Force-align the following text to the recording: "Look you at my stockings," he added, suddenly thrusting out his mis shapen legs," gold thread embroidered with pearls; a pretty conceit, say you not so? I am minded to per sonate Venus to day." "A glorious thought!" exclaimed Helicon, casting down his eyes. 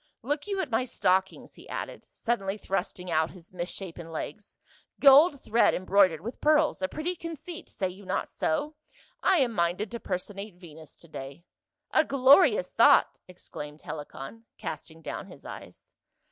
"Look 0.33 0.47
you 0.47 0.59
at 0.61 0.71
my 0.71 0.83
stockings," 0.83 1.53
he 1.53 1.69
added, 1.69 2.07
suddenly 2.11 2.57
thrusting 2.57 3.11
out 3.11 3.29
his 3.29 3.53
mis 3.53 3.69
shapen 3.69 4.09
legs," 4.11 4.57
gold 4.99 5.39
thread 5.43 5.75
embroidered 5.75 6.21
with 6.21 6.41
pearls; 6.41 6.81
a 6.81 6.87
pretty 6.87 7.15
conceit, 7.15 7.69
say 7.69 7.87
you 7.87 8.03
not 8.03 8.27
so? 8.27 8.73
I 9.21 9.37
am 9.41 9.51
minded 9.53 9.91
to 9.91 9.99
per 9.99 10.17
sonate 10.17 10.55
Venus 10.55 10.95
to 10.95 11.07
day." 11.07 11.45
"A 11.91 12.03
glorious 12.03 12.73
thought!" 12.73 13.19
exclaimed 13.27 13.83
Helicon, 13.83 14.45
casting 14.57 15.03
down 15.03 15.27
his 15.27 15.45
eyes. 15.45 15.91